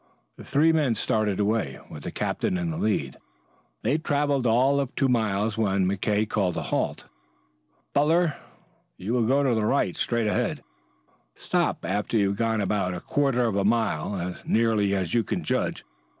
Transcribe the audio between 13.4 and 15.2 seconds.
of a mile as nearly as